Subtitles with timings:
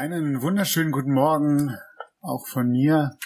[0.00, 1.76] Einen wunderschönen guten Morgen
[2.22, 3.18] auch von mir.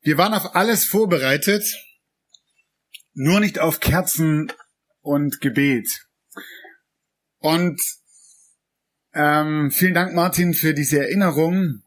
[0.00, 1.62] Wir waren auf alles vorbereitet,
[3.12, 4.50] nur nicht auf Kerzen
[5.02, 6.06] und Gebet.
[7.40, 7.78] Und
[9.12, 11.82] ähm, vielen Dank, Martin, für diese Erinnerung.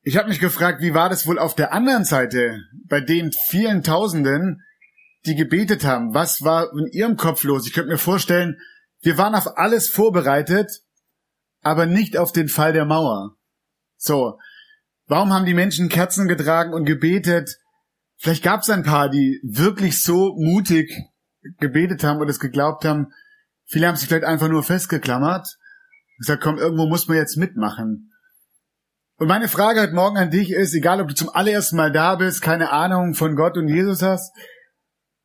[0.00, 3.82] Ich habe mich gefragt, wie war das wohl auf der anderen Seite bei den vielen
[3.82, 4.62] Tausenden,
[5.26, 6.14] die gebetet haben?
[6.14, 7.66] Was war in ihrem Kopf los?
[7.66, 8.58] Ich könnte mir vorstellen,
[9.02, 10.80] wir waren auf alles vorbereitet,
[11.64, 13.36] aber nicht auf den Fall der Mauer.
[13.96, 14.38] So,
[15.06, 17.58] warum haben die Menschen Kerzen getragen und gebetet?
[18.16, 20.92] Vielleicht gab es ein paar, die wirklich so mutig
[21.58, 23.12] gebetet haben und es geglaubt haben.
[23.64, 25.58] Viele haben sich vielleicht einfach nur festgeklammert
[26.18, 28.12] gesagt, komm, irgendwo muss man jetzt mitmachen.
[29.16, 32.16] Und meine Frage heute Morgen an dich ist, egal ob du zum allerersten Mal da
[32.16, 34.32] bist, keine Ahnung von Gott und Jesus hast,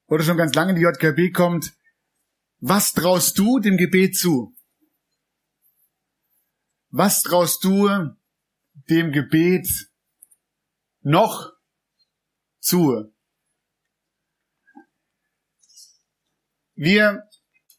[0.07, 1.73] oder schon ganz lange in die JKB kommt,
[2.59, 4.53] was traust du dem Gebet zu?
[6.91, 7.87] Was traust du
[8.89, 9.67] dem Gebet
[11.01, 11.51] noch
[12.59, 13.13] zu?
[16.75, 17.23] Wir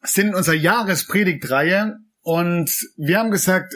[0.03, 3.75] sind in unserer Jahrespredigtreihe und wir haben gesagt,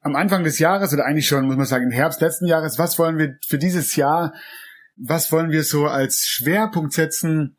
[0.00, 2.98] am Anfang des Jahres oder eigentlich schon, muss man sagen, im Herbst letzten Jahres, was
[2.98, 4.34] wollen wir für dieses Jahr,
[4.96, 7.56] was wollen wir so als Schwerpunkt setzen?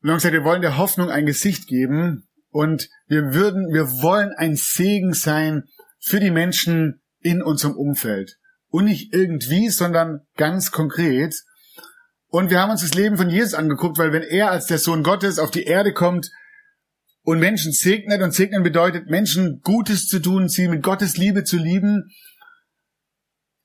[0.00, 4.32] wir haben gesagt, wir wollen der Hoffnung ein Gesicht geben und wir würden, wir wollen
[4.36, 5.64] ein Segen sein
[6.06, 8.36] für die Menschen in unserem Umfeld.
[8.68, 11.34] Und nicht irgendwie, sondern ganz konkret.
[12.26, 15.02] Und wir haben uns das Leben von Jesus angeguckt, weil wenn er als der Sohn
[15.02, 16.30] Gottes auf die Erde kommt,
[17.26, 18.22] und Menschen segnet.
[18.22, 22.08] Und segnen bedeutet, Menschen Gutes zu tun, sie mit Gottes Liebe zu lieben.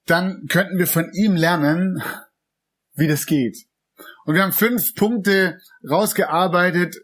[0.07, 2.03] Dann könnten wir von ihm lernen,
[2.95, 3.55] wie das geht.
[4.25, 6.95] Und wir haben fünf Punkte rausgearbeitet.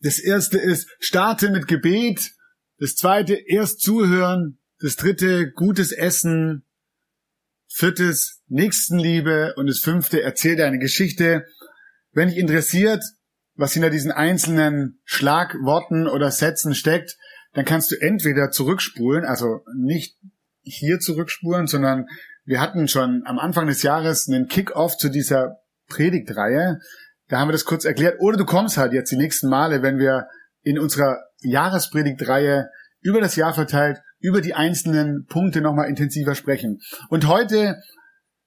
[0.00, 2.30] Das erste ist, starte mit Gebet.
[2.78, 4.58] Das zweite, erst zuhören.
[4.80, 6.64] Das dritte, gutes Essen.
[7.68, 9.54] Viertes, Nächstenliebe.
[9.56, 11.46] Und das fünfte, erzähl deine Geschichte.
[12.12, 13.02] Wenn dich interessiert,
[13.54, 17.16] was hinter diesen einzelnen Schlagworten oder Sätzen steckt,
[17.54, 20.18] dann kannst du entweder zurückspulen, also nicht
[20.62, 22.06] hier zurückspulen, sondern
[22.44, 25.58] wir hatten schon am Anfang des Jahres einen Kick-off zu dieser
[25.88, 26.80] Predigtreihe.
[27.28, 28.20] Da haben wir das kurz erklärt.
[28.20, 30.28] Oder du kommst halt jetzt die nächsten Male, wenn wir
[30.62, 32.70] in unserer Jahrespredigtreihe
[33.00, 36.80] über das Jahr verteilt, über die einzelnen Punkte nochmal intensiver sprechen.
[37.08, 37.82] Und heute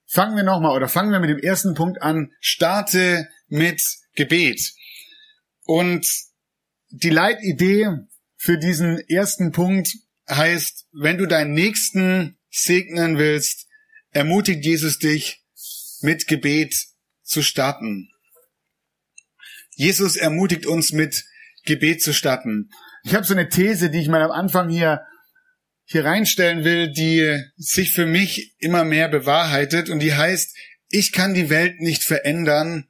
[0.05, 2.31] fangen wir nochmal oder fangen wir mit dem ersten Punkt an.
[2.39, 3.81] Starte mit
[4.15, 4.73] Gebet.
[5.65, 6.07] Und
[6.89, 7.87] die Leitidee
[8.35, 9.93] für diesen ersten Punkt
[10.27, 13.67] heißt, wenn du deinen Nächsten segnen willst,
[14.11, 15.43] ermutigt Jesus dich,
[16.01, 16.73] mit Gebet
[17.21, 18.09] zu starten.
[19.75, 21.23] Jesus ermutigt uns mit
[21.65, 22.69] Gebet zu starten.
[23.03, 25.01] Ich habe so eine These, die ich mal am Anfang hier
[25.85, 30.55] hier reinstellen will, die sich für mich immer mehr bewahrheitet und die heißt,
[30.89, 32.89] ich kann die Welt nicht verändern,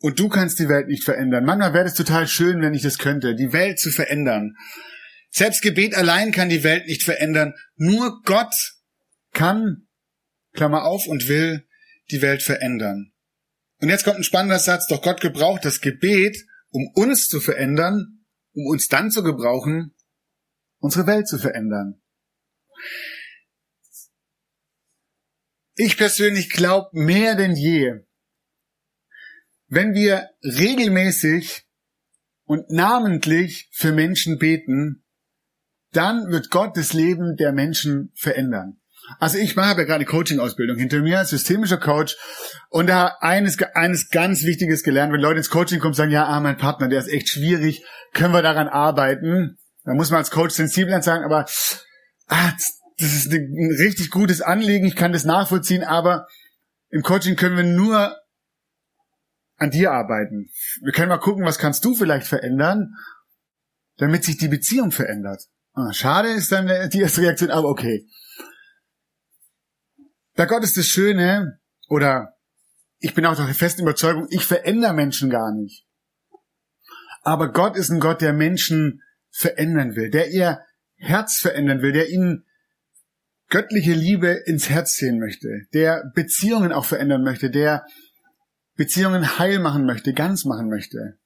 [0.00, 1.44] und du kannst die Welt nicht verändern.
[1.44, 4.54] Manchmal wäre es total schön, wenn ich das könnte, die Welt zu verändern.
[5.30, 7.54] Selbst Gebet allein kann die Welt nicht verändern.
[7.76, 8.54] Nur Gott
[9.32, 9.88] kann,
[10.54, 11.66] Klammer auf, und will
[12.10, 13.12] die Welt verändern.
[13.80, 16.36] Und jetzt kommt ein spannender Satz, doch Gott gebraucht das Gebet,
[16.76, 19.94] um uns zu verändern, um uns dann zu gebrauchen,
[20.78, 22.02] unsere Welt zu verändern.
[25.74, 28.04] Ich persönlich glaube mehr denn je,
[29.68, 31.66] wenn wir regelmäßig
[32.44, 35.02] und namentlich für Menschen beten,
[35.92, 38.82] dann wird Gott das Leben der Menschen verändern.
[39.18, 42.16] Also ich habe ja gerade Coaching-Ausbildung hinter mir, systemischer Coach,
[42.68, 46.40] und da eines, eines ganz Wichtiges gelernt, wenn Leute ins Coaching kommen sagen, ja, ah,
[46.40, 49.58] mein Partner, der ist echt schwierig, können wir daran arbeiten?
[49.84, 51.46] Da muss man als Coach sensibel sagen, aber
[52.28, 52.52] ah,
[52.98, 56.26] das ist ein richtig gutes Anliegen, ich kann das nachvollziehen, aber
[56.90, 58.16] im Coaching können wir nur
[59.58, 60.50] an dir arbeiten.
[60.82, 62.94] Wir können mal gucken, was kannst du vielleicht verändern,
[63.96, 65.42] damit sich die Beziehung verändert.
[65.72, 68.06] Ah, schade ist dann die erste Reaktion, aber okay.
[70.36, 72.36] Bei Gott ist das Schöne, oder
[72.98, 75.86] ich bin auch der festen Überzeugung, ich verändere Menschen gar nicht.
[77.22, 80.60] Aber Gott ist ein Gott, der Menschen verändern will, der ihr
[80.96, 82.44] Herz verändern will, der ihnen
[83.48, 87.86] göttliche Liebe ins Herz sehen möchte, der Beziehungen auch verändern möchte, der
[88.76, 91.18] Beziehungen heil machen möchte, ganz machen möchte.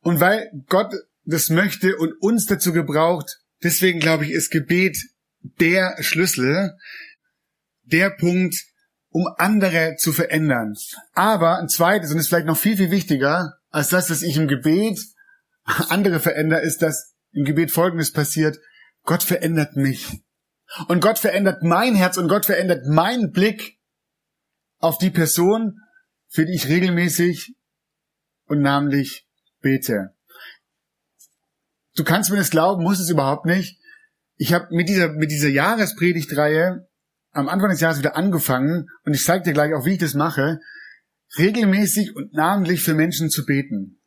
[0.00, 4.96] Und weil Gott das möchte und uns dazu gebraucht, deswegen glaube ich, ist Gebet
[5.40, 6.76] der Schlüssel,
[7.82, 8.56] der Punkt,
[9.10, 10.74] um andere zu verändern.
[11.12, 14.48] Aber ein zweites, und ist vielleicht noch viel, viel wichtiger, als das, dass ich im
[14.48, 15.00] Gebet
[15.64, 18.58] andere verändere, ist, dass im Gebet Folgendes passiert.
[19.04, 20.22] Gott verändert mich.
[20.88, 23.78] Und Gott verändert mein Herz und Gott verändert meinen Blick
[24.78, 25.78] auf die Person,
[26.28, 27.54] für die ich regelmäßig
[28.46, 29.28] und namentlich
[29.60, 30.14] bete.
[31.94, 33.78] Du kannst mir das glauben, musst es überhaupt nicht.
[34.36, 36.88] Ich habe mit dieser, mit dieser Jahrespredigtreihe
[37.32, 40.14] am Anfang des Jahres wieder angefangen und ich zeige dir gleich auch, wie ich das
[40.14, 40.60] mache,
[41.38, 44.00] regelmäßig und namentlich für Menschen zu beten.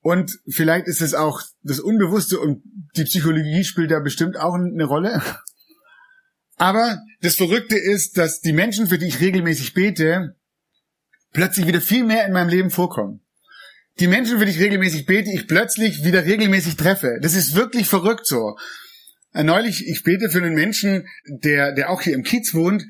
[0.00, 2.62] Und vielleicht ist es auch das Unbewusste und
[2.96, 5.22] die Psychologie spielt da bestimmt auch eine Rolle.
[6.56, 10.36] Aber das Verrückte ist, dass die Menschen, für die ich regelmäßig bete,
[11.32, 13.20] plötzlich wieder viel mehr in meinem Leben vorkommen.
[13.98, 17.18] Die Menschen, für die ich regelmäßig bete, ich plötzlich wieder regelmäßig treffe.
[17.22, 18.56] Das ist wirklich verrückt so.
[19.34, 22.84] Äh, neulich, ich bete für einen Menschen, der, der auch hier im Kiez wohnt,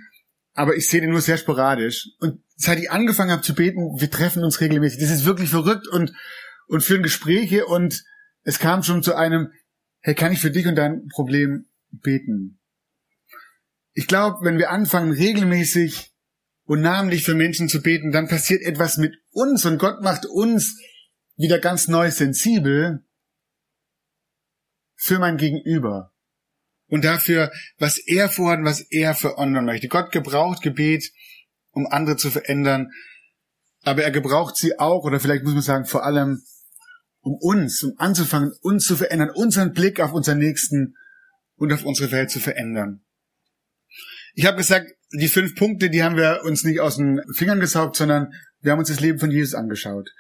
[0.53, 2.11] aber ich sehe den nur sehr sporadisch.
[2.21, 5.01] Und seit ich angefangen habe zu beten, wir treffen uns regelmäßig.
[5.01, 6.13] Das ist wirklich verrückt und,
[6.67, 8.05] und führen Gespräche und
[8.43, 9.49] es kam schon zu einem,
[10.01, 12.61] hey, kann ich für dich und dein Problem beten?
[13.95, 16.13] Ich glaube, wenn wir anfangen, regelmäßig
[16.65, 20.79] und namentlich für Menschen zu beten, dann passiert etwas mit uns und Gott macht uns
[21.37, 23.03] wieder ganz neu sensibel
[24.95, 26.14] für mein Gegenüber
[26.95, 29.89] und dafür, was er vorhat was er für anderen möchte.
[29.89, 31.11] Gott gebraucht Gebet,
[31.73, 32.93] um andere zu verändern,
[33.83, 36.45] aber er gebraucht sie auch, oder vielleicht muss man sagen, vor allem,
[37.21, 40.95] um uns, um anzufangen, uns zu verändern, unseren Blick auf unseren Nächsten
[41.57, 43.03] und auf unsere Welt zu verändern.
[44.35, 47.97] Ich habe gesagt, die fünf Punkte, die haben wir uns nicht aus den Fingern gesaugt,
[47.97, 50.11] sondern wir haben uns das Leben von Jesus angeschaut.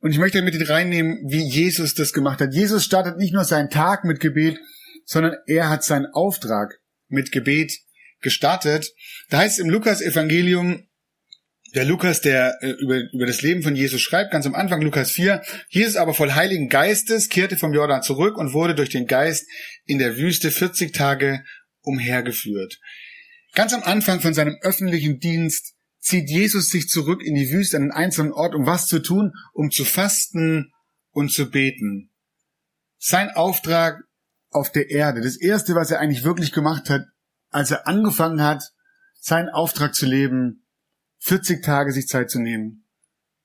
[0.00, 2.54] Und ich möchte mit reinnehmen, wie Jesus das gemacht hat.
[2.54, 4.58] Jesus startet nicht nur seinen Tag mit Gebet,
[5.04, 7.78] sondern er hat seinen Auftrag mit Gebet
[8.20, 8.92] gestartet.
[9.28, 10.86] Da heißt es im Lukas-Evangelium,
[11.74, 15.10] der Lukas, der äh, über, über das Leben von Jesus schreibt, ganz am Anfang, Lukas
[15.10, 19.46] 4, Jesus aber voll Heiligen Geistes kehrte vom Jordan zurück und wurde durch den Geist
[19.84, 21.44] in der Wüste 40 Tage
[21.82, 22.80] umhergeführt.
[23.54, 27.84] Ganz am Anfang von seinem öffentlichen Dienst zieht Jesus sich zurück in die Wüste an
[27.84, 29.32] einen einzelnen Ort, um was zu tun?
[29.52, 30.72] Um zu fasten
[31.10, 32.10] und zu beten.
[32.98, 34.02] Sein Auftrag
[34.54, 37.02] auf der Erde, das erste, was er eigentlich wirklich gemacht hat,
[37.50, 38.62] als er angefangen hat,
[39.20, 40.66] seinen Auftrag zu leben,
[41.20, 42.86] 40 Tage sich Zeit zu nehmen,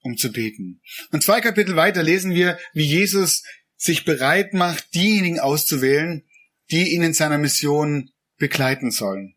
[0.01, 0.81] um zu beten.
[1.11, 3.43] Und zwei Kapitel weiter lesen wir, wie Jesus
[3.75, 6.25] sich bereit macht, diejenigen auszuwählen,
[6.71, 9.35] die ihn in seiner Mission begleiten sollen.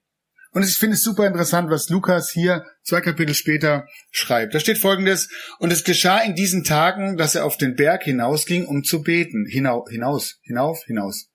[0.51, 4.55] Und ich finde es super interessant, was Lukas hier zwei Kapitel später schreibt.
[4.55, 8.67] Da steht folgendes, und es geschah in diesen Tagen, dass er auf den Berg hinausging,
[8.67, 9.47] um zu beten.
[9.49, 11.32] Hinau, hinaus, hinauf, hinaus.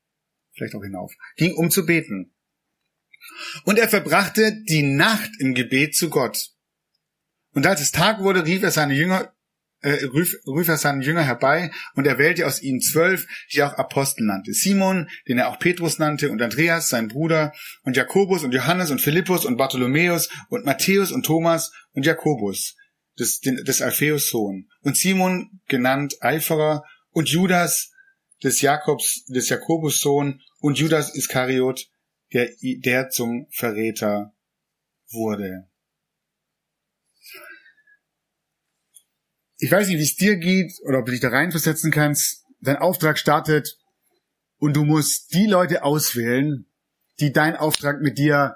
[0.57, 1.13] Vielleicht auch hinauf.
[1.37, 2.33] Ging, um zu beten.
[3.63, 6.49] Und er verbrachte die Nacht im Gebet zu Gott.
[7.53, 9.33] Und als es Tag wurde, rief er seine Jünger
[9.81, 13.67] äh, rief, rief er seinen Jünger herbei und er wählte aus ihnen zwölf, die er
[13.67, 14.53] auch Apostel nannte.
[14.53, 17.53] Simon, den er auch Petrus nannte, und Andreas, sein Bruder,
[17.83, 22.75] und Jakobus und Johannes und Philippus und Bartholomäus und Matthäus und Thomas und Jakobus,
[23.19, 27.91] des, des Alpheus Sohn, und Simon, genannt Eiferer, und Judas,
[28.43, 31.87] des Jakobs, des Jakobus Sohn, und Judas Iskariot,
[32.33, 34.33] der, der zum Verräter
[35.09, 35.67] wurde.
[39.57, 42.45] ich weiß nicht, wie es dir geht oder ob du dich da reinversetzen kannst.
[42.61, 43.77] Dein Auftrag startet
[44.57, 46.65] und du musst die Leute auswählen,
[47.19, 48.55] die deinen Auftrag mit dir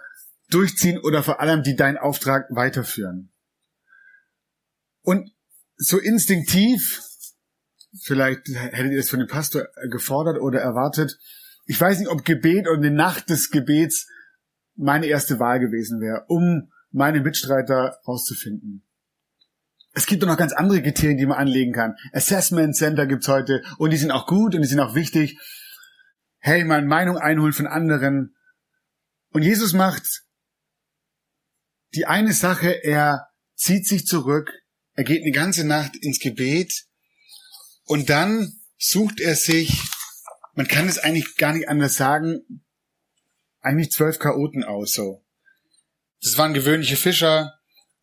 [0.49, 3.31] durchziehen oder vor allem die deinen Auftrag weiterführen.
[5.01, 5.31] Und
[5.75, 7.01] so instinktiv,
[8.01, 11.17] vielleicht hättet ihr es von dem Pastor gefordert oder erwartet,
[11.71, 14.09] ich weiß nicht, ob Gebet oder eine Nacht des Gebets
[14.75, 18.85] meine erste Wahl gewesen wäre, um meine Mitstreiter rauszufinden.
[19.93, 21.95] Es gibt doch noch ganz andere Kriterien, die man anlegen kann.
[22.11, 25.39] Assessment Center gibt's heute und die sind auch gut und die sind auch wichtig.
[26.39, 28.35] Hey, mal Meinung einholen von anderen.
[29.29, 30.25] Und Jesus macht
[31.95, 34.51] die eine Sache, er zieht sich zurück,
[34.95, 36.83] er geht eine ganze Nacht ins Gebet
[37.85, 39.71] und dann sucht er sich,
[40.53, 42.63] man kann es eigentlich gar nicht anders sagen,
[43.61, 45.23] eigentlich zwölf Chaoten aus, so.
[46.21, 47.53] Das waren gewöhnliche Fischer,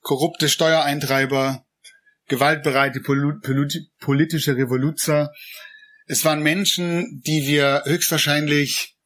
[0.00, 1.64] korrupte Steuereintreiber,
[2.28, 5.32] gewaltbereite politische Revoluzer.
[6.06, 8.96] Es waren Menschen, die wir höchstwahrscheinlich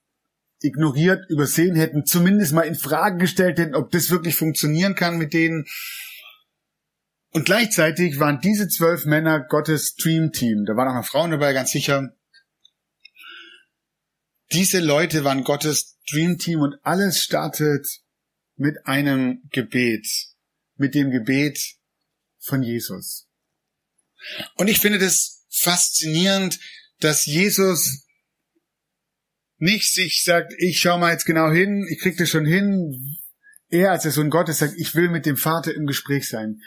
[0.61, 5.33] ignoriert, übersehen hätten, zumindest mal in Frage gestellt hätten, ob das wirklich funktionieren kann mit
[5.33, 5.67] denen.
[7.33, 10.65] Und gleichzeitig waren diese zwölf Männer Gottes Dream Team.
[10.67, 12.15] Da waren auch noch Frauen dabei, ganz sicher.
[14.53, 17.87] Diese Leute waren Gottes Dream Team und alles startet
[18.57, 20.07] mit einem Gebet,
[20.77, 21.59] mit dem Gebet
[22.39, 23.29] von Jesus.
[24.57, 26.61] Und ich finde das faszinierend,
[27.01, 28.07] dass Jesus
[29.57, 33.17] nicht sich sagt, ich schau mal jetzt genau hin, ich krieg das schon hin.
[33.69, 36.61] Er als der Sohn Gottes sagt, ich will mit dem Vater im Gespräch sein.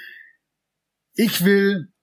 [1.13, 1.93] Ich will,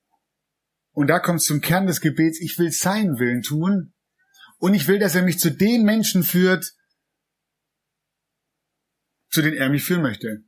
[0.92, 3.91] und da kommt es zum Kern des Gebets, ich will seinen Willen tun
[4.62, 6.72] und ich will, dass er mich zu den Menschen führt,
[9.28, 10.44] zu denen er mich führen möchte.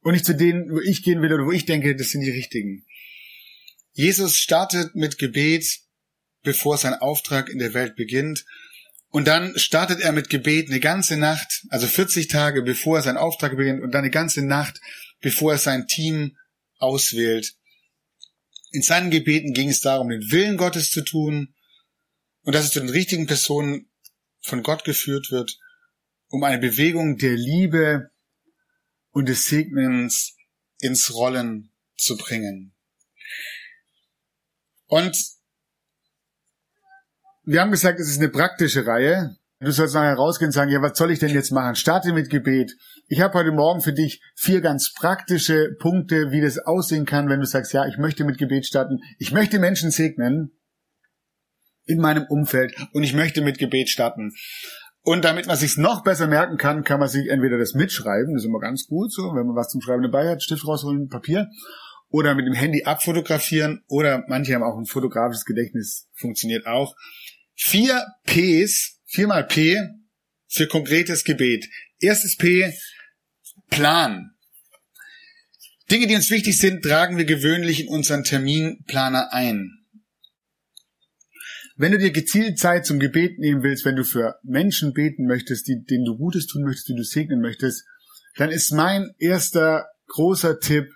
[0.00, 2.30] Und nicht zu denen, wo ich gehen will oder wo ich denke, das sind die
[2.30, 2.86] richtigen.
[3.92, 5.80] Jesus startet mit Gebet,
[6.42, 8.46] bevor sein Auftrag in der Welt beginnt.
[9.10, 13.18] Und dann startet er mit Gebet eine ganze Nacht, also 40 Tage, bevor er seinen
[13.18, 14.80] Auftrag beginnt und dann eine ganze Nacht,
[15.20, 16.38] bevor er sein Team
[16.78, 17.52] auswählt.
[18.70, 21.52] In seinen Gebeten ging es darum, den Willen Gottes zu tun
[22.48, 23.90] und dass es zu den richtigen Personen
[24.40, 25.58] von Gott geführt wird,
[26.30, 28.10] um eine Bewegung der Liebe
[29.10, 30.34] und des Segnens
[30.80, 32.72] ins Rollen zu bringen.
[34.86, 35.14] Und
[37.44, 39.36] wir haben gesagt, es ist eine praktische Reihe.
[39.60, 41.76] Du sollst nachher rausgehen und sagen, ja, was soll ich denn jetzt machen?
[41.76, 42.72] Starte mit Gebet.
[43.08, 47.40] Ich habe heute Morgen für dich vier ganz praktische Punkte, wie das aussehen kann, wenn
[47.40, 49.00] du sagst, ja, ich möchte mit Gebet starten.
[49.18, 50.57] Ich möchte Menschen segnen
[51.88, 54.32] in meinem Umfeld und ich möchte mit Gebet starten.
[55.02, 58.42] Und damit man sich noch besser merken kann, kann man sich entweder das mitschreiben, das
[58.42, 61.48] ist immer ganz gut so, wenn man was zum Schreiben dabei hat, Stift rausholen, Papier,
[62.10, 66.94] oder mit dem Handy abfotografieren, oder manche haben auch ein fotografisches Gedächtnis, funktioniert auch.
[67.54, 69.78] Vier Ps, viermal P
[70.46, 71.66] für konkretes Gebet.
[72.00, 72.72] Erstes P,
[73.70, 74.30] Plan.
[75.90, 79.77] Dinge, die uns wichtig sind, tragen wir gewöhnlich in unseren Terminplaner ein.
[81.78, 85.68] Wenn du dir gezielt Zeit zum Gebet nehmen willst, wenn du für Menschen beten möchtest,
[85.68, 87.84] die, denen du Gutes tun möchtest, die du segnen möchtest,
[88.36, 90.88] dann ist mein erster großer Tipp,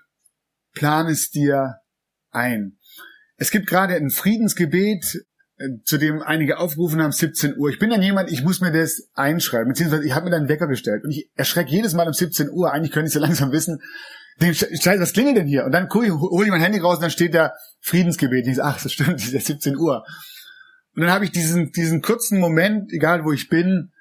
[0.73, 1.77] plan es dir
[2.31, 2.77] ein.
[3.37, 5.25] Es gibt gerade ein Friedensgebet,
[5.57, 7.69] äh, zu dem einige aufgerufen haben, 17 Uhr.
[7.69, 10.49] Ich bin dann jemand, ich muss mir das einschreiben, beziehungsweise ich habe mir dann einen
[10.49, 12.73] Wecker gestellt und ich erschrecke jedes Mal um 17 Uhr.
[12.73, 13.79] Eigentlich könnte ich so langsam wissen,
[14.41, 15.63] Scheiße, was klingelt denn hier?
[15.63, 18.47] Und dann hole ich mein Handy raus und dann steht da Friedensgebet.
[18.47, 20.03] Ich so, ach, das stimmt, es ist ja 17 Uhr.
[20.95, 23.91] Und dann habe ich diesen, diesen kurzen Moment, egal wo ich bin,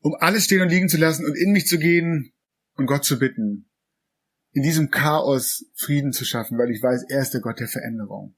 [0.00, 2.32] um alles stehen und liegen zu lassen und in mich zu gehen
[2.74, 3.70] und Gott zu bitten,
[4.52, 8.36] in diesem Chaos Frieden zu schaffen, weil ich weiß, er ist der Gott der Veränderung.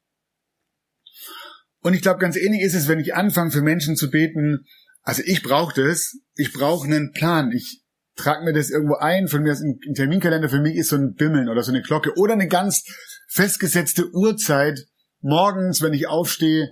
[1.80, 4.66] Und ich glaube, ganz ähnlich ist es, wenn ich anfange, für Menschen zu beten.
[5.02, 6.18] Also ich brauche das.
[6.34, 7.52] Ich brauche einen Plan.
[7.52, 7.82] Ich
[8.16, 9.28] trage mir das irgendwo ein.
[9.28, 10.48] Von mir ist ein Terminkalender.
[10.48, 12.84] Für mich ist so ein Bimmeln oder so eine Glocke oder eine ganz
[13.28, 14.86] festgesetzte Uhrzeit.
[15.20, 16.68] Morgens, wenn ich aufstehe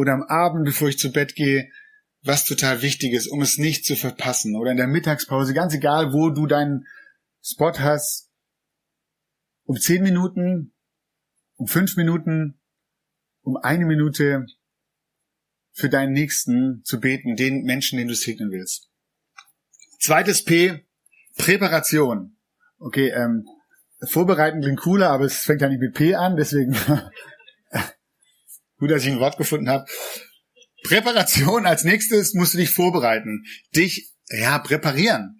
[0.00, 1.70] oder am Abend, bevor ich zu Bett gehe,
[2.22, 4.56] was total wichtig ist, um es nicht zu verpassen.
[4.56, 6.86] Oder in der Mittagspause, ganz egal, wo du deinen
[7.42, 8.30] Spot hast.
[9.64, 10.72] Um zehn Minuten,
[11.56, 12.58] um fünf Minuten,
[13.42, 14.46] um eine Minute
[15.72, 18.88] für deinen Nächsten zu beten, den Menschen, den du segnen willst.
[19.98, 20.86] Zweites P,
[21.36, 22.38] Präparation.
[22.78, 23.46] Okay, ähm,
[24.08, 26.74] vorbereiten klingt cooler, aber es fängt ja nicht mit P an, deswegen
[28.80, 29.86] gut, dass ich ein Wort gefunden habe.
[30.82, 33.44] Präparation als nächstes musst du dich vorbereiten,
[33.76, 35.38] dich ja präparieren.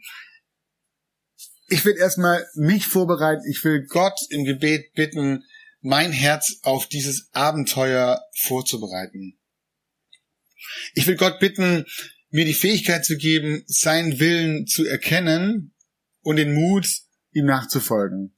[1.69, 5.45] Ich will erstmal mich vorbereiten, ich will Gott im Gebet bitten,
[5.81, 9.39] mein Herz auf dieses Abenteuer vorzubereiten.
[10.95, 11.87] Ich will Gott bitten,
[12.29, 15.75] mir die Fähigkeit zu geben, seinen Willen zu erkennen
[16.21, 16.87] und den Mut,
[17.33, 18.37] ihm nachzufolgen.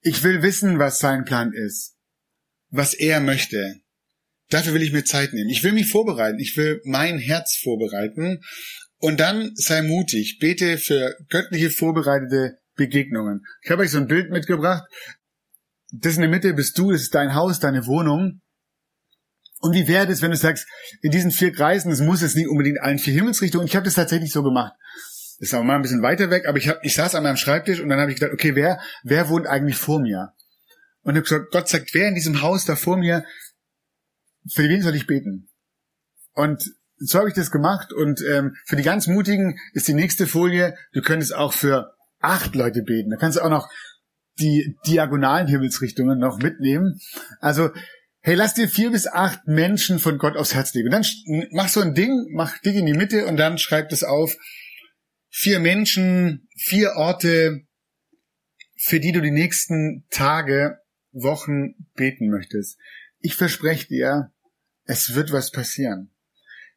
[0.00, 1.96] Ich will wissen, was sein Plan ist,
[2.68, 3.80] was er möchte.
[4.50, 5.48] Dafür will ich mir Zeit nehmen.
[5.48, 6.38] Ich will mich vorbereiten.
[6.38, 8.42] Ich will mein Herz vorbereiten.
[8.98, 10.38] Und dann sei mutig.
[10.40, 13.44] Bete für göttliche vorbereitete Begegnungen.
[13.62, 14.84] Ich habe euch so ein Bild mitgebracht
[15.92, 18.40] das in der Mitte bist du, das ist dein Haus, deine Wohnung.
[19.58, 20.66] Und wie wäre das, wenn du sagst,
[21.02, 23.66] in diesen vier Kreisen, es muss jetzt nicht unbedingt allen vier Himmelsrichtungen.
[23.66, 24.72] Ich habe das tatsächlich so gemacht.
[25.38, 27.36] Das ist auch mal ein bisschen weiter weg, aber ich, hab, ich saß an meinem
[27.36, 30.32] Schreibtisch und dann habe ich gedacht, okay, wer, wer wohnt eigentlich vor mir?
[31.02, 33.24] Und habe gesagt, Gott sagt, wer in diesem Haus da vor mir,
[34.48, 35.48] für wen soll ich beten?
[36.32, 36.62] Und
[36.96, 40.76] so habe ich das gemacht und ähm, für die ganz Mutigen ist die nächste Folie,
[40.92, 43.10] du könntest auch für acht Leute beten.
[43.10, 43.68] Da kannst du auch noch
[44.38, 47.00] die diagonalen Himmelsrichtungen noch mitnehmen.
[47.40, 47.70] Also,
[48.20, 50.88] hey, lass dir vier bis acht Menschen von Gott aufs Herz legen.
[50.88, 54.04] Und dann mach so ein Ding, mach Ding in die Mitte und dann schreib das
[54.04, 54.36] auf.
[55.28, 57.62] Vier Menschen, vier Orte,
[58.76, 60.78] für die du die nächsten Tage,
[61.12, 62.78] Wochen beten möchtest.
[63.20, 64.32] Ich verspreche dir,
[64.84, 66.10] es wird was passieren.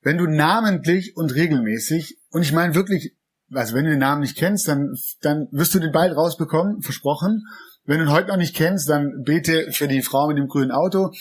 [0.02, 3.16] Wenn du namentlich und regelmäßig, und ich meine wirklich
[3.56, 7.46] also wenn du den Namen nicht kennst, dann, dann wirst du den bald rausbekommen, versprochen.
[7.86, 10.72] Wenn du ihn heute noch nicht kennst, dann bete für die Frau mit dem grünen
[10.72, 11.12] Auto.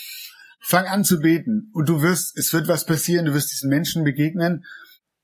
[0.60, 4.04] Fang an zu beten und du wirst, es wird was passieren, du wirst diesen Menschen
[4.04, 4.64] begegnen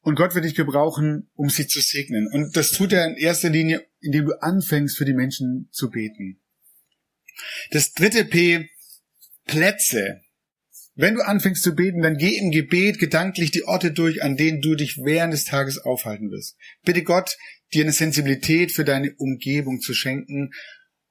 [0.00, 2.28] und Gott wird dich gebrauchen, um sie zu segnen.
[2.32, 6.40] Und das tut er in erster Linie, indem du anfängst, für die Menschen zu beten.
[7.70, 8.68] Das dritte P,
[9.48, 10.20] Plätze.
[10.94, 14.60] Wenn du anfängst zu beten, dann geh im Gebet gedanklich die Orte durch, an denen
[14.60, 16.56] du dich während des Tages aufhalten wirst.
[16.84, 17.36] Bitte Gott,
[17.72, 20.50] dir eine Sensibilität für deine Umgebung zu schenken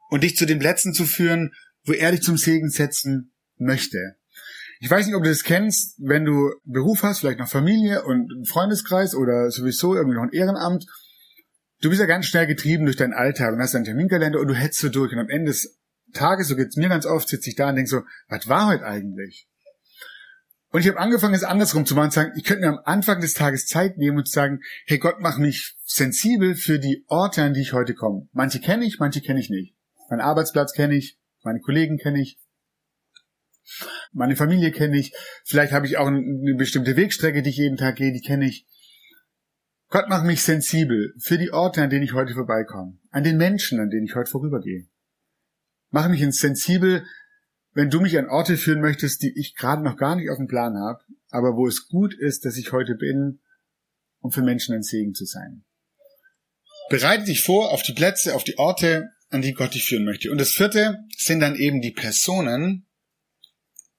[0.10, 1.53] und dich zu den Plätzen zu führen,
[1.84, 4.15] wo er dich zum Segen setzen möchte.
[4.79, 8.32] Ich weiß nicht, ob du das kennst, wenn du Beruf hast, vielleicht noch Familie und
[8.32, 10.86] einen Freundeskreis oder sowieso irgendwie noch ein Ehrenamt.
[11.82, 14.53] Du bist ja ganz schnell getrieben durch deinen Alltag und hast deinen Terminkalender und du
[14.53, 15.77] hetzt so durch und am Ende des
[16.14, 18.86] Tages, so geht's mir ganz oft, sitze ich da und denk so, was war heute
[18.86, 19.48] eigentlich?
[20.70, 23.22] Und ich habe angefangen, es andersrum zu machen, zu sagen, ich könnte mir am Anfang
[23.22, 27.54] des Tages Zeit nehmen und sagen, hey Gott, mach mich sensibel für die Orte, an
[27.54, 28.28] die ich heute komme.
[28.34, 29.76] Manche kenne ich, manche kenne ich nicht.
[30.10, 32.38] Meinen Arbeitsplatz kenne ich, meine Kollegen kenne ich,
[34.12, 35.14] meine Familie kenne ich,
[35.46, 38.66] vielleicht habe ich auch eine bestimmte Wegstrecke, die ich jeden Tag gehe, die kenne ich.
[39.90, 43.80] Gott, mach mich sensibel für die Orte, an denen ich heute vorbeikomme, an den Menschen,
[43.80, 44.88] an denen ich heute vorübergehe.
[45.98, 47.08] Mach mich sensibel
[47.74, 50.48] wenn du mich an Orte führen möchtest, die ich gerade noch gar nicht auf dem
[50.48, 51.00] Plan habe,
[51.30, 53.39] aber wo es gut ist, dass ich heute bin,
[54.20, 55.63] um für Menschen ein Segen zu sein.
[56.92, 60.32] Bereite dich vor auf die Plätze, auf die Orte, an die Gott dich führen möchte.
[60.32, 62.86] Und das vierte sind dann eben die Personen.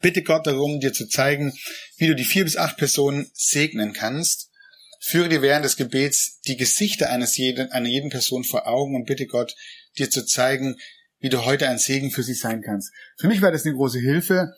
[0.01, 1.53] Bitte Gott darum, dir zu zeigen,
[1.97, 4.53] wie du die vier bis acht Personen segnen kannst.
[5.01, 9.07] Führe dir während des Gebets die Gesichter eines jeden, einer jeden Person vor Augen und
[9.07, 9.57] bitte Gott,
[9.99, 10.77] dir zu zeigen,
[11.21, 12.93] wie du heute ein Segen für sie sein kannst.
[13.17, 14.55] Für mich war das eine große Hilfe,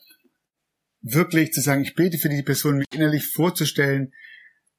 [1.01, 4.13] wirklich zu sagen, ich bete für die Person, mich innerlich vorzustellen,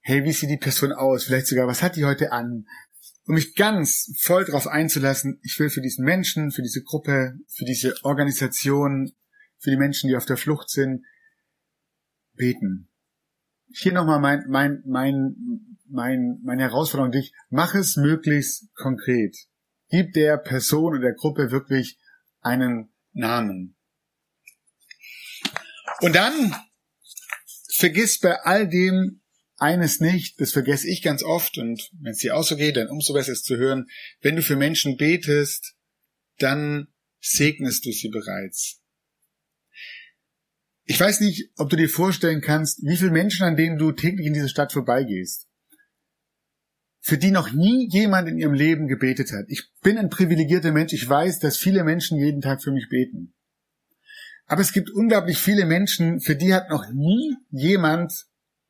[0.01, 1.25] hey, wie sieht die Person aus?
[1.25, 2.65] Vielleicht sogar, was hat die heute an?
[3.25, 7.65] Um mich ganz voll darauf einzulassen, ich will für diesen Menschen, für diese Gruppe, für
[7.65, 9.11] diese Organisation,
[9.59, 11.05] für die Menschen, die auf der Flucht sind,
[12.33, 12.89] beten.
[13.73, 15.35] Hier nochmal mein, mein, mein,
[15.87, 17.33] mein, meine Herausforderung an dich.
[17.49, 19.37] Mach es möglichst konkret.
[19.91, 21.99] Gib der Person oder der Gruppe wirklich
[22.39, 23.75] einen Namen.
[25.99, 26.55] Und dann
[27.73, 29.21] vergiss bei all dem
[29.57, 32.87] eines nicht, das vergesse ich ganz oft und wenn es dir auch so geht, dann
[32.87, 33.87] umso besser ist zu hören,
[34.21, 35.75] wenn du für Menschen betest,
[36.39, 36.87] dann
[37.19, 38.81] segnest du sie bereits.
[40.85, 44.25] Ich weiß nicht, ob du dir vorstellen kannst, wie viele Menschen, an denen du täglich
[44.25, 45.50] in dieser Stadt vorbeigehst
[47.11, 49.43] für die noch nie jemand in ihrem Leben gebetet hat.
[49.49, 50.93] Ich bin ein privilegierter Mensch.
[50.93, 53.33] Ich weiß, dass viele Menschen jeden Tag für mich beten.
[54.45, 58.13] Aber es gibt unglaublich viele Menschen, für die hat noch nie jemand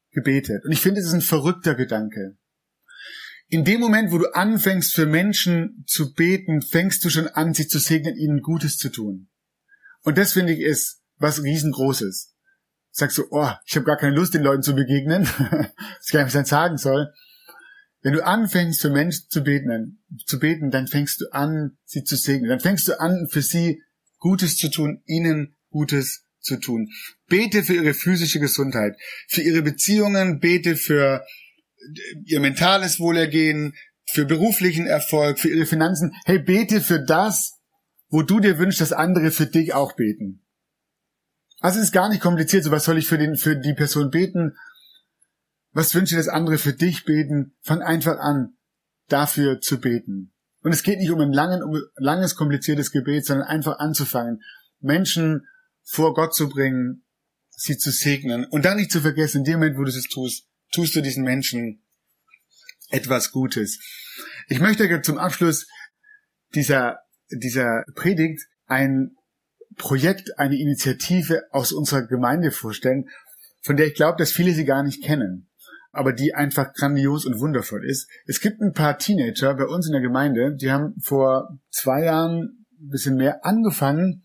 [0.09, 0.65] gebetet.
[0.65, 2.35] Und ich finde, es ist ein verrückter Gedanke.
[3.47, 7.67] In dem Moment, wo du anfängst, für Menschen zu beten, fängst du schon an, sie
[7.67, 9.29] zu segnen, ihnen Gutes zu tun.
[10.01, 12.33] Und das finde ich ist was riesengroßes.
[12.89, 15.29] Sagst du, oh, ich habe gar keine Lust, den Leuten zu begegnen.
[15.99, 17.13] das kann ich nicht sagen soll.
[18.01, 22.15] Wenn du anfängst, für Menschen zu beten, zu beten, dann fängst du an, sie zu
[22.15, 22.49] segnen.
[22.49, 23.81] Dann fängst du an, für sie
[24.17, 26.89] Gutes zu tun, ihnen Gutes zu tun.
[27.27, 28.95] Bete für ihre physische Gesundheit,
[29.27, 31.25] für ihre Beziehungen, bete für
[32.25, 33.73] ihr mentales Wohlergehen,
[34.05, 36.13] für beruflichen Erfolg, für ihre Finanzen.
[36.25, 37.59] Hey, bete für das,
[38.09, 40.43] wo du dir wünschst, dass andere für dich auch beten.
[41.59, 42.63] Also es ist gar nicht kompliziert.
[42.63, 44.57] So was soll ich für den, für die Person beten?
[45.73, 47.55] Was wünsche, dass andere für dich beten?
[47.61, 48.57] Fang einfach an,
[49.07, 50.33] dafür zu beten.
[50.63, 54.41] Und es geht nicht um ein langen, um langes, kompliziertes Gebet, sondern einfach anzufangen,
[54.79, 55.47] Menschen
[55.83, 57.05] vor Gott zu bringen,
[57.49, 60.47] sie zu segnen und dann nicht zu vergessen, in dem Moment, wo du es tust,
[60.71, 61.83] tust du diesen Menschen
[62.89, 63.79] etwas Gutes.
[64.47, 65.67] Ich möchte zum Abschluss
[66.53, 69.15] dieser, dieser Predigt ein
[69.77, 73.09] Projekt, eine Initiative aus unserer Gemeinde vorstellen,
[73.61, 75.50] von der ich glaube, dass viele sie gar nicht kennen
[75.91, 78.09] aber die einfach grandios und wundervoll ist.
[78.25, 82.65] Es gibt ein paar Teenager bei uns in der Gemeinde, die haben vor zwei Jahren
[82.79, 84.23] ein bisschen mehr angefangen.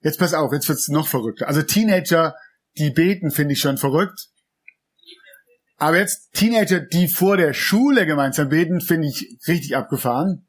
[0.00, 1.48] Jetzt pass auf, jetzt wird's noch verrückter.
[1.48, 2.36] Also Teenager,
[2.78, 4.28] die beten, finde ich schon verrückt.
[5.76, 10.48] Aber jetzt Teenager, die vor der Schule gemeinsam beten, finde ich richtig abgefahren.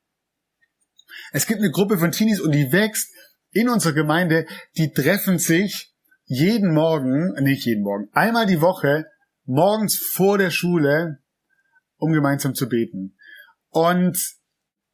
[1.32, 3.12] Es gibt eine Gruppe von Teenies und die wächst
[3.52, 4.46] in unserer Gemeinde.
[4.78, 5.94] Die treffen sich
[6.26, 9.06] jeden Morgen, nicht jeden Morgen, einmal die Woche,
[9.50, 11.20] morgens vor der Schule,
[11.98, 13.18] um gemeinsam zu beten.
[13.70, 14.18] Und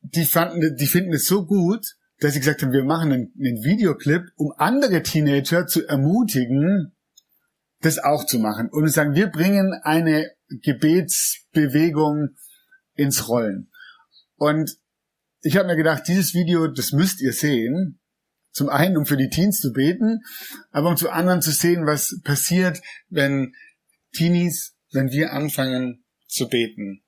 [0.02, 1.86] die fanden, die finden es so gut,
[2.20, 6.96] dass sie gesagt haben, wir machen einen, einen Videoclip, um andere Teenager zu ermutigen,
[7.82, 8.70] das auch zu machen.
[8.70, 12.30] Und sagen, wir bringen eine Gebetsbewegung
[12.96, 13.70] ins Rollen.
[14.38, 14.78] Und
[15.42, 18.00] ich habe mir gedacht, dieses Video, das müsst ihr sehen.
[18.52, 20.22] Zum einen, um für die Teens zu beten,
[20.72, 23.54] aber um zum anderen zu sehen, was passiert, wenn
[24.16, 27.04] Teenies, wenn wir anfangen zu beten.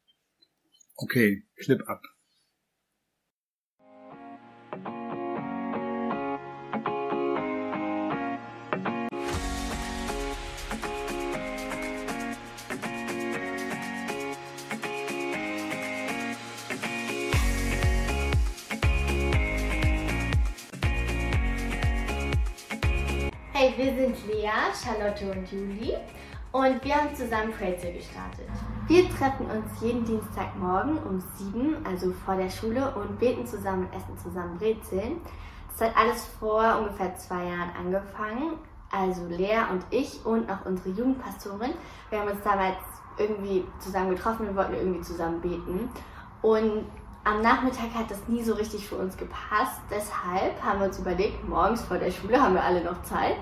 [0.97, 2.03] Okay, Clip ab.
[23.53, 24.49] Hey, wir sind Lea,
[24.83, 25.95] Charlotte und Juli
[26.57, 28.47] und wir haben zusammen Pretzel gestartet.
[28.87, 33.93] Wir treffen uns jeden Dienstagmorgen um 7, also vor der Schule, und beten zusammen und
[33.95, 35.21] essen zusammen Brezeln.
[35.69, 38.53] Das hat alles vor ungefähr zwei Jahren angefangen.
[38.91, 41.73] Also Lea und ich und auch unsere Jugendpastorin.
[42.09, 42.77] Wir haben uns damals
[43.19, 45.89] irgendwie zusammen getroffen und wollten irgendwie zusammen beten.
[46.41, 46.85] Und
[47.23, 49.81] am Nachmittag hat das nie so richtig für uns gepasst.
[49.91, 53.35] Deshalb haben wir uns überlegt, morgens vor der Schule haben wir alle noch Zeit.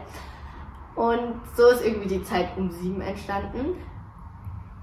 [0.95, 3.75] Und so ist irgendwie die Zeit um sieben entstanden.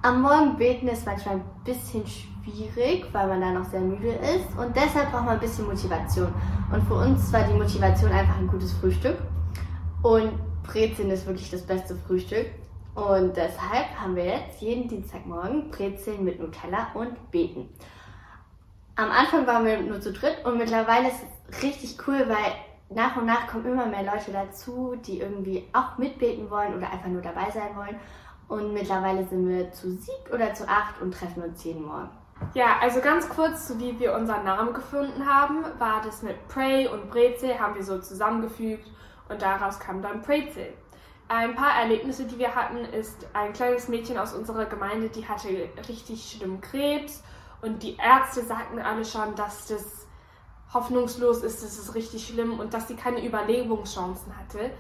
[0.02, 4.58] Am Morgen beten ist manchmal ein bisschen schwierig, weil man da noch sehr müde ist.
[4.58, 6.32] Und deshalb braucht man ein bisschen Motivation.
[6.72, 9.16] Und für uns war die Motivation einfach ein gutes Frühstück.
[10.02, 10.32] Und
[10.64, 12.46] Brezeln ist wirklich das beste Frühstück.
[12.94, 17.68] Und deshalb haben wir jetzt jeden Dienstagmorgen Brezeln mit Nutella und beten.
[18.96, 22.52] Am Anfang waren wir nur zu dritt und mittlerweile ist es richtig cool, weil
[22.94, 27.08] nach und nach kommen immer mehr Leute dazu, die irgendwie auch mitbeten wollen oder einfach
[27.08, 27.98] nur dabei sein wollen.
[28.48, 32.10] Und mittlerweile sind wir zu sieb oder zu acht und treffen uns jeden Morgen.
[32.54, 36.88] Ja, also ganz kurz, so wie wir unseren Namen gefunden haben, war das mit Pray
[36.88, 38.90] und Brezel, haben wir so zusammengefügt
[39.28, 40.72] und daraus kam dann Brezel.
[41.28, 45.48] Ein paar Erlebnisse, die wir hatten, ist ein kleines Mädchen aus unserer Gemeinde, die hatte
[45.88, 47.22] richtig schlimm Krebs
[47.62, 50.01] und die Ärzte sagten alle schon, dass das
[50.74, 54.70] hoffnungslos ist, es richtig schlimm und dass sie keine Überlebenschancen hatte.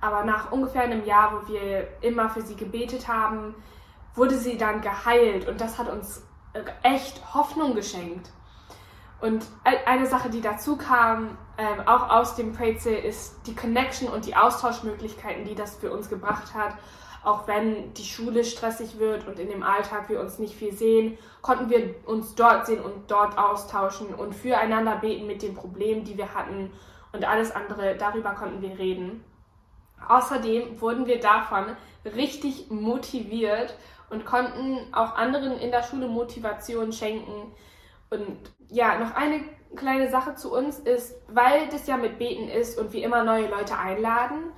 [0.00, 3.54] Aber nach ungefähr einem Jahr, wo wir immer für sie gebetet haben,
[4.14, 6.22] wurde sie dann geheilt und das hat uns
[6.82, 8.30] echt Hoffnung geschenkt.
[9.20, 9.44] Und
[9.86, 14.36] eine Sache, die dazu kam, ähm, auch aus dem Preze, ist die Connection und die
[14.36, 16.74] Austauschmöglichkeiten, die das für uns gebracht hat
[17.28, 21.18] auch wenn die Schule stressig wird und in dem Alltag wir uns nicht viel sehen,
[21.42, 26.16] konnten wir uns dort sehen und dort austauschen und füreinander beten mit den Problemen, die
[26.16, 26.72] wir hatten
[27.12, 29.22] und alles andere, darüber konnten wir reden.
[30.08, 33.76] Außerdem wurden wir davon richtig motiviert
[34.08, 37.52] und konnten auch anderen in der Schule Motivation schenken.
[38.08, 38.38] Und
[38.70, 39.40] ja, noch eine
[39.76, 43.48] kleine Sache zu uns ist, weil das ja mit Beten ist und wir immer neue
[43.48, 44.52] Leute einladen,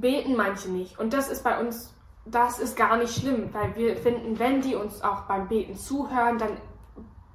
[0.00, 0.98] beten manche nicht.
[0.98, 4.74] Und das ist bei uns, das ist gar nicht schlimm, weil wir finden, wenn die
[4.74, 6.56] uns auch beim Beten zuhören, dann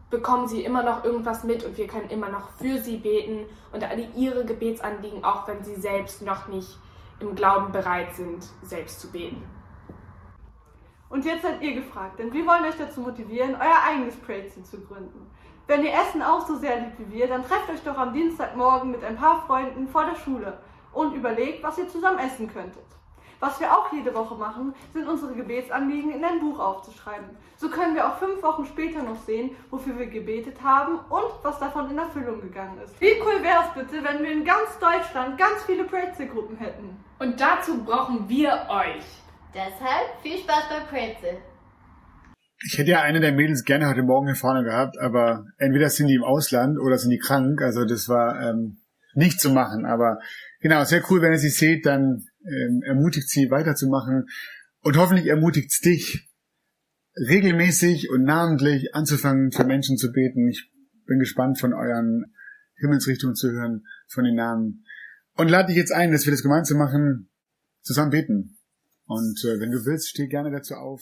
[0.10, 3.84] bekommen sie immer noch irgendwas mit und wir können immer noch für sie beten und
[3.84, 6.80] alle ihre Gebetsanliegen, auch wenn sie selbst noch nicht
[7.19, 9.43] im Glauben bereit sind, selbst zu beten.
[11.10, 14.80] Und jetzt seid ihr gefragt, denn wir wollen euch dazu motivieren, euer eigenes Praise zu
[14.82, 15.30] gründen.
[15.67, 18.91] Wenn ihr Essen auch so sehr liebt wie wir, dann trefft euch doch am Dienstagmorgen
[18.91, 20.58] mit ein paar Freunden vor der Schule
[20.93, 22.84] und überlegt, was ihr zusammen essen könntet.
[23.39, 27.30] Was wir auch jede Woche machen, sind unsere Gebetsanliegen in ein Buch aufzuschreiben.
[27.56, 31.58] So können wir auch fünf Wochen später noch sehen, wofür wir gebetet haben und was
[31.58, 32.99] davon in Erfüllung gegangen ist.
[32.99, 36.97] Wie cool wäre es bitte, wenn wir in ganz Deutschland ganz viele Pretzel-Gruppen hätten?
[37.19, 39.06] Und dazu brauchen wir euch.
[39.54, 41.38] Deshalb viel Spaß bei Pretzel.
[42.65, 46.08] Ich hätte ja eine der Mädels gerne heute Morgen hier vorne gehabt, aber entweder sind
[46.08, 47.62] die im Ausland oder sind die krank.
[47.62, 48.82] Also das war ähm,
[49.13, 49.86] nicht zu machen.
[49.86, 50.19] Aber
[50.60, 54.28] Genau, sehr cool, wenn ihr sie seht, dann ähm, ermutigt sie weiterzumachen
[54.82, 56.30] und hoffentlich ermutigt dich,
[57.15, 60.50] regelmäßig und namentlich anzufangen, für Menschen zu beten.
[60.50, 60.72] Ich
[61.06, 62.34] bin gespannt von euren
[62.76, 64.86] Himmelsrichtungen zu hören, von den Namen.
[65.36, 67.30] Und lade dich jetzt ein, dass wir das gemeinsam machen,
[67.82, 68.58] zusammen beten.
[69.06, 71.02] Und äh, wenn du willst, steh gerne dazu auf.